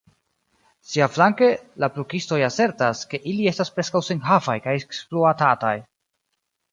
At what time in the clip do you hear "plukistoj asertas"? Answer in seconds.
1.97-3.01